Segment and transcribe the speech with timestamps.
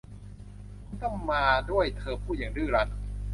[0.85, 2.89] คุณต้องมาด้วยเธอพูดอย่างดื้อรั้น